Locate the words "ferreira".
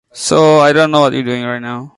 1.23-1.29